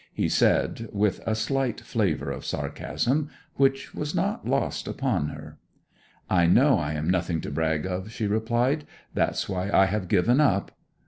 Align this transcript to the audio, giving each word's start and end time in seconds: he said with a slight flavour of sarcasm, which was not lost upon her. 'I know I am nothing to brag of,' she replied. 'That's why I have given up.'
he 0.15 0.27
said 0.27 0.89
with 0.91 1.19
a 1.27 1.35
slight 1.35 1.79
flavour 1.79 2.31
of 2.31 2.43
sarcasm, 2.43 3.29
which 3.57 3.93
was 3.93 4.15
not 4.15 4.47
lost 4.47 4.87
upon 4.87 5.27
her. 5.27 5.59
'I 6.27 6.47
know 6.47 6.79
I 6.79 6.93
am 6.93 7.07
nothing 7.07 7.39
to 7.41 7.51
brag 7.51 7.85
of,' 7.85 8.11
she 8.11 8.25
replied. 8.25 8.85
'That's 9.13 9.47
why 9.47 9.69
I 9.69 9.85
have 9.85 10.07
given 10.07 10.41
up.' 10.41 10.71